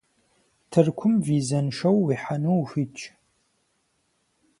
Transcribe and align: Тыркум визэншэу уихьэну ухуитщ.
Тыркум 0.71 1.13
визэншэу 1.27 1.97
уихьэну 1.99 2.55
ухуитщ. 2.61 3.01